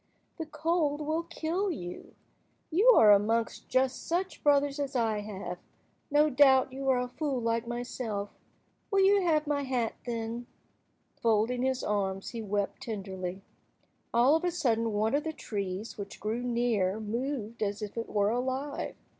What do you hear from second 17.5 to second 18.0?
as if